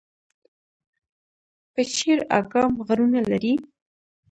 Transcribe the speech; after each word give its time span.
پچیر 1.73 2.19
اګام 2.39 2.73
غرونه 2.85 3.21
لري؟ 3.29 3.53